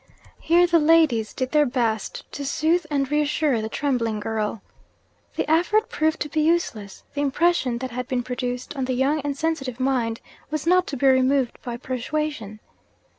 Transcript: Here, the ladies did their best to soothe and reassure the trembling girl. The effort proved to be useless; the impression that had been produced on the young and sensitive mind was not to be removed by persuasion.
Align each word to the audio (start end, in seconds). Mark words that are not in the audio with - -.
Here, 0.39 0.65
the 0.65 0.79
ladies 0.79 1.31
did 1.31 1.51
their 1.51 1.67
best 1.67 2.23
to 2.31 2.43
soothe 2.43 2.87
and 2.89 3.11
reassure 3.11 3.61
the 3.61 3.69
trembling 3.69 4.19
girl. 4.19 4.63
The 5.35 5.47
effort 5.47 5.89
proved 5.89 6.19
to 6.21 6.29
be 6.29 6.41
useless; 6.41 7.03
the 7.13 7.21
impression 7.21 7.77
that 7.77 7.91
had 7.91 8.07
been 8.07 8.23
produced 8.23 8.75
on 8.75 8.85
the 8.85 8.95
young 8.95 9.19
and 9.21 9.37
sensitive 9.37 9.79
mind 9.79 10.19
was 10.49 10.65
not 10.65 10.87
to 10.87 10.97
be 10.97 11.05
removed 11.05 11.59
by 11.61 11.77
persuasion. 11.77 12.59